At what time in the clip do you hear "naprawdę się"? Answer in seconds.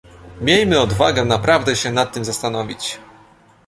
1.25-1.91